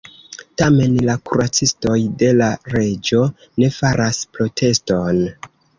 [0.61, 5.27] Tamen, la kuracistoj de la reĝo ne faras proteston.